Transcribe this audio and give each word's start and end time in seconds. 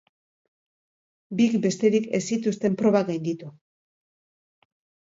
Bik 1.41 1.59
besterik 1.67 2.09
ez 2.21 2.25
zituzten 2.35 2.79
probak 2.83 3.09
gainditu. 3.13 3.55